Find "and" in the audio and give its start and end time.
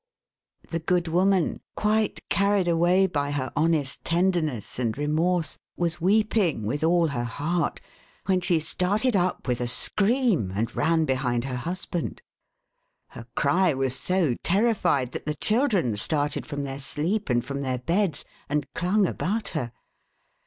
4.79-4.97, 10.55-10.75, 17.29-17.45, 18.49-18.65